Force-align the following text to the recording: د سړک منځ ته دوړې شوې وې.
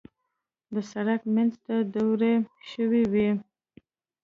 د 0.73 0.75
سړک 0.91 1.21
منځ 1.35 1.53
ته 1.65 1.75
دوړې 1.93 2.33
شوې 2.71 3.03
وې. 3.11 3.29